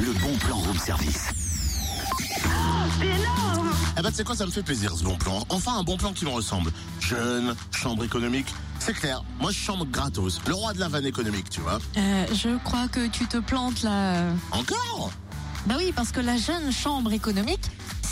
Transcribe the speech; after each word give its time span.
le 0.00 0.12
bon 0.20 0.36
plan 0.38 0.56
room 0.56 0.78
service. 0.78 1.28
C'est 2.98 3.06
énorme 3.06 3.70
Eh 3.98 4.02
ben, 4.02 4.10
tu 4.10 4.16
sais 4.16 4.24
quoi, 4.24 4.36
ça 4.36 4.46
me 4.46 4.50
fait 4.50 4.62
plaisir 4.62 4.92
ce 4.96 5.04
bon 5.04 5.16
plan. 5.16 5.44
Enfin, 5.48 5.78
un 5.78 5.82
bon 5.82 5.96
plan 5.96 6.12
qui 6.12 6.24
me 6.24 6.30
ressemble. 6.30 6.70
Jeune, 7.00 7.54
chambre 7.70 8.04
économique. 8.04 8.46
C'est 8.78 8.92
clair, 8.94 9.22
moi 9.40 9.50
je 9.50 9.56
chambre 9.58 9.86
gratos. 9.86 10.40
Le 10.46 10.54
roi 10.54 10.72
de 10.72 10.80
la 10.80 10.88
vanne 10.88 11.06
économique, 11.06 11.48
tu 11.50 11.60
vois. 11.60 11.78
Euh, 11.96 12.26
je 12.32 12.56
crois 12.64 12.88
que 12.88 13.06
tu 13.08 13.26
te 13.26 13.38
plantes 13.38 13.82
là. 13.82 14.22
Encore? 14.52 15.10
Bah 15.66 15.74
oui, 15.78 15.92
parce 15.94 16.12
que 16.12 16.20
la 16.20 16.36
Jeune 16.36 16.70
Chambre 16.70 17.12
économique, 17.12 17.64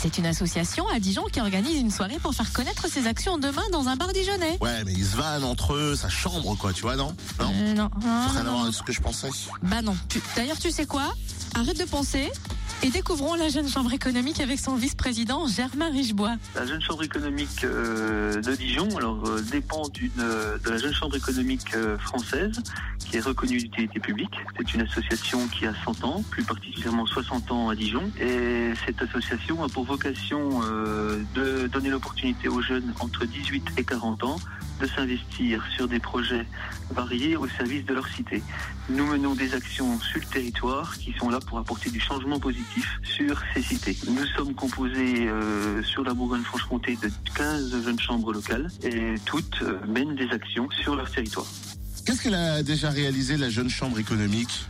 c'est 0.05 0.19
une 0.19 0.27
association 0.27 0.87
à 0.89 0.99
Dijon 0.99 1.23
qui 1.31 1.41
organise 1.41 1.79
une 1.81 1.89
soirée 1.89 2.19
pour 2.21 2.31
faire 2.35 2.53
connaître 2.53 2.87
ses 2.87 3.07
actions 3.07 3.39
demain 3.39 3.63
dans 3.71 3.87
un 3.87 3.95
bar 3.95 4.13
dijonnais. 4.13 4.55
Ouais, 4.61 4.83
mais 4.85 4.93
ils 4.93 5.03
se 5.05 5.15
vannent 5.15 5.43
entre 5.43 5.73
eux, 5.73 5.95
ça 5.95 6.09
chambre 6.09 6.55
quoi, 6.55 6.73
tu 6.73 6.83
vois, 6.83 6.95
non? 6.95 7.15
Non? 7.39 7.51
Euh, 7.51 7.73
non, 7.73 7.89
non, 8.03 8.27
Rien 8.29 8.41
à 8.41 8.43
non, 8.43 8.43
voir 8.43 8.53
non. 8.57 8.61
avec 8.65 8.75
ce 8.75 8.83
que 8.83 8.93
je 8.93 9.01
pensais. 9.01 9.29
Bah 9.63 9.81
non. 9.81 9.97
D'ailleurs, 10.35 10.59
tu 10.59 10.69
sais 10.69 10.85
quoi? 10.85 11.11
Arrête 11.55 11.79
de 11.79 11.85
penser 11.85 12.31
et 12.85 12.89
découvrons 12.91 13.33
la 13.33 13.49
Jeune 13.49 13.67
Chambre 13.67 13.91
économique 13.93 14.39
avec 14.39 14.59
son 14.59 14.75
vice-président 14.75 15.47
Germain 15.47 15.89
Richebois. 15.89 16.35
La 16.53 16.67
jeune 16.67 16.81
chambre 16.83 17.01
économique 17.01 17.63
euh, 17.63 18.39
de 18.41 18.53
Dijon 18.53 18.87
alors 18.95 19.25
euh, 19.25 19.41
dépend 19.41 19.81
euh, 20.19 20.59
de 20.59 20.69
la 20.69 20.77
jeune 20.77 20.93
chambre 20.93 21.15
économique 21.15 21.75
française 21.97 22.61
qui 22.99 23.17
est 23.17 23.21
reconnue 23.21 23.57
d'utilité 23.57 23.99
publique. 23.99 24.35
C'est 24.55 24.75
une 24.75 24.81
association 24.81 25.47
qui 25.47 25.65
a 25.65 25.73
100 25.83 26.03
ans, 26.03 26.23
plus 26.29 26.43
particulièrement 26.43 27.07
60 27.07 27.51
ans 27.51 27.69
à 27.69 27.75
Dijon. 27.75 28.03
Et 28.19 28.73
cette 28.85 29.01
association 29.01 29.63
a 29.63 29.67
pour 29.67 29.85
vocation 29.85 30.61
de 31.33 31.65
donner 31.67 31.89
l'opportunité 31.89 32.49
aux 32.49 32.61
jeunes 32.61 32.93
entre 32.99 33.25
18 33.25 33.65
et 33.77 33.83
40 33.83 34.23
ans 34.25 34.37
de 34.79 34.87
s'investir 34.87 35.63
sur 35.75 35.87
des 35.87 35.99
projets 35.99 36.45
variés 36.91 37.35
au 37.35 37.47
service 37.47 37.85
de 37.85 37.93
leur 37.93 38.07
cité. 38.07 38.41
Nous 38.89 39.05
menons 39.05 39.33
des 39.33 39.53
actions 39.53 39.99
sur 39.99 40.19
le 40.19 40.25
territoire 40.25 40.97
qui 40.97 41.13
sont 41.13 41.29
là 41.29 41.39
pour 41.39 41.57
apporter 41.57 41.89
du 41.89 41.99
changement 41.99 42.39
positif 42.39 42.99
sur 43.03 43.41
ces 43.53 43.61
cités. 43.61 43.97
Nous 44.07 44.25
sommes 44.27 44.53
composés 44.53 45.27
euh, 45.27 45.81
sur 45.83 46.03
la 46.03 46.13
Bourgogne-Franche-Comté 46.13 46.97
de 47.01 47.09
15 47.35 47.83
jeunes 47.83 47.99
chambres 47.99 48.33
locales 48.33 48.69
et 48.83 49.15
toutes 49.25 49.61
euh, 49.61 49.79
mènent 49.87 50.15
des 50.15 50.29
actions 50.29 50.69
sur 50.71 50.95
leur 50.95 51.09
territoire. 51.09 51.47
Qu'est-ce 52.05 52.21
qu'elle 52.21 52.35
a 52.35 52.61
déjà 52.61 52.89
réalisé, 52.89 53.37
la 53.37 53.49
jeune 53.49 53.69
chambre 53.69 53.97
économique? 53.97 54.65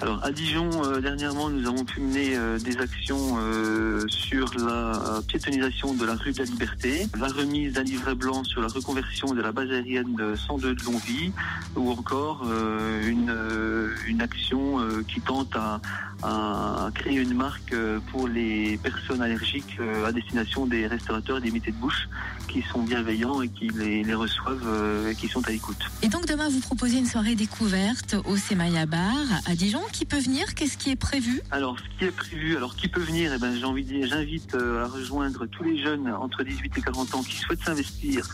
Alors 0.00 0.24
à 0.24 0.30
Dijon, 0.30 0.70
euh, 0.84 1.00
dernièrement, 1.00 1.50
nous 1.50 1.66
avons 1.66 1.84
pu 1.84 2.00
mener 2.00 2.36
euh, 2.36 2.56
des 2.58 2.76
actions 2.78 3.36
euh, 3.40 4.04
sur 4.06 4.46
la 4.56 5.20
piétonisation 5.26 5.92
de 5.92 6.04
la 6.04 6.14
rue 6.14 6.32
de 6.32 6.38
la 6.38 6.44
Liberté, 6.44 7.08
la 7.18 7.26
remise 7.26 7.72
d'un 7.72 7.82
livret 7.82 8.14
blanc 8.14 8.44
sur 8.44 8.60
la 8.60 8.68
reconversion 8.68 9.34
de 9.34 9.42
la 9.42 9.50
base 9.50 9.70
aérienne 9.72 10.14
de 10.14 10.36
102 10.36 10.74
de 10.76 10.84
Longwy, 10.84 11.32
ou 11.74 11.90
encore 11.90 12.42
euh, 12.46 13.08
une, 13.08 13.30
euh, 13.30 13.90
une 14.06 14.22
action 14.22 14.78
euh, 14.78 15.02
qui 15.08 15.20
tente 15.20 15.56
à, 15.56 15.80
à 16.22 16.90
créer 16.94 17.16
une 17.18 17.34
marque 17.34 17.72
euh, 17.72 17.98
pour 18.12 18.28
les 18.28 18.78
personnes 18.78 19.20
allergiques 19.22 19.78
euh, 19.80 20.06
à 20.06 20.12
destination 20.12 20.66
des 20.66 20.86
restaurateurs 20.86 21.38
et 21.38 21.40
des 21.40 21.50
métiers 21.50 21.72
de 21.72 21.76
bouche 21.76 22.08
qui 22.48 22.62
sont 22.72 22.82
bienveillants 22.82 23.42
et 23.42 23.48
qui 23.48 23.68
les, 23.68 24.02
les 24.04 24.14
reçoivent 24.14 24.66
euh, 24.66 25.10
et 25.10 25.14
qui 25.16 25.28
sont 25.28 25.46
à 25.46 25.50
l'écoute. 25.50 25.78
Et 26.02 26.08
donc 26.08 26.26
demain, 26.26 26.48
vous 26.48 26.60
proposez 26.60 26.98
une 26.98 27.06
soirée 27.06 27.34
découverte 27.34 28.16
au 28.26 28.36
Semaya 28.36 28.86
Bar 28.86 29.14
à 29.46 29.54
Dijon? 29.54 29.80
Qui 29.92 30.04
peut 30.04 30.18
venir 30.18 30.54
Qu'est-ce 30.54 30.76
qui 30.76 30.90
est 30.90 30.96
prévu 30.96 31.40
Alors, 31.50 31.76
ce 31.78 31.98
qui 31.98 32.04
est 32.04 32.10
prévu, 32.10 32.56
alors 32.56 32.76
qui 32.76 32.88
peut 32.88 33.00
venir 33.00 33.32
Eh 33.34 33.38
ben, 33.38 33.54
j'ai 33.56 33.64
envie 33.64 33.84
de 33.84 33.88
dire, 33.88 34.06
j'invite 34.06 34.54
euh, 34.54 34.84
à 34.84 34.88
rejoindre 34.88 35.46
tous 35.46 35.62
les 35.62 35.82
jeunes 35.82 36.08
entre 36.08 36.42
18 36.44 36.78
et 36.78 36.82
40 36.82 37.14
ans 37.14 37.22
qui 37.22 37.36
souhaitent 37.36 37.62
s'investir 37.62 38.28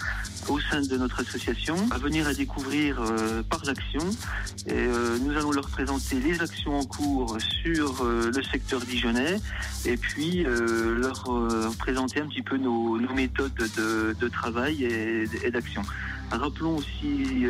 au 0.49 0.61
sein 0.61 0.83
de 0.83 0.97
notre 0.97 1.21
association, 1.21 1.77
à 1.91 1.99
venir 1.99 2.27
à 2.27 2.35
découvrir 2.35 3.01
euh, 3.01 3.43
par 3.43 3.65
l'action. 3.65 4.01
Et 4.67 4.73
euh, 4.73 5.17
nous 5.19 5.37
allons 5.37 5.53
leur 5.53 5.69
présenter 5.69 6.19
les 6.21 6.41
actions 6.43 6.79
en 6.79 6.85
cours 6.85 7.39
sur 7.63 8.05
le 8.05 8.43
secteur 8.43 8.81
dijonnais, 8.81 9.37
et 9.85 9.97
puis 9.97 10.45
leur 10.45 11.25
présenter 11.79 12.21
un 12.21 12.27
petit 12.27 12.43
peu 12.43 12.57
nos, 12.57 12.99
méthodes 13.15 13.55
de, 13.55 14.29
travail 14.29 14.85
et, 14.85 15.51
d'action. 15.51 15.83
Rappelons 16.31 16.77
aussi 16.77 17.47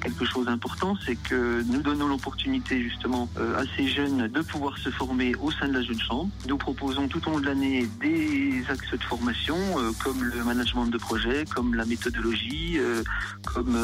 quelque 0.00 0.24
chose 0.24 0.46
d'important, 0.46 0.96
c'est 1.04 1.16
que 1.16 1.62
nous 1.62 1.82
donnons 1.82 2.08
l'opportunité 2.08 2.82
justement 2.82 3.28
euh, 3.38 3.60
à 3.60 3.64
ces 3.76 3.86
jeunes 3.86 4.28
de 4.28 4.40
pouvoir 4.40 4.78
se 4.78 4.90
former 4.90 5.34
au 5.36 5.50
sein 5.50 5.68
de 5.68 5.74
la 5.74 5.82
jeune 5.82 6.00
chambre. 6.00 6.30
Nous 6.48 6.56
proposons 6.56 7.06
tout 7.08 7.26
au 7.28 7.32
long 7.32 7.40
de 7.40 7.46
l'année 7.46 7.86
des 8.00 8.64
axes 8.68 8.92
de 8.92 9.02
formation 9.02 9.56
euh, 9.78 9.90
comme 10.02 10.24
le 10.24 10.42
management 10.42 10.86
de 10.86 10.98
projet, 10.98 11.44
comme 11.54 11.74
la 11.74 11.84
méthodologie, 11.84 12.78
euh, 12.78 13.02
comme 13.44 13.76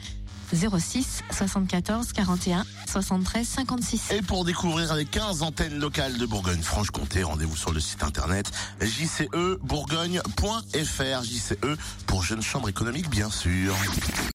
06 0.54 1.24
74 1.32 2.14
41 2.14 2.66
73 2.88 3.48
56. 3.48 4.12
Et 4.12 4.22
pour 4.22 4.46
découvrir 4.46 4.94
les 4.96 5.06
15 5.06 5.44
antennes 5.44 5.80
locales 5.80 6.18
de 6.18 6.26
Bourgogne-Franche-Comté, 6.26 7.24
rendez-vous 7.24 7.56
sur 7.56 7.72
le 7.72 7.80
site 7.80 8.04
internet 8.04 8.52
jcebourgogne.fr. 8.82 11.24
JCE 11.24 11.78
pour 12.06 12.24
Jeune 12.24 12.42
Chambre 12.42 12.68
économique, 12.70 13.10
bien 13.10 13.30
sûr. 13.30 13.76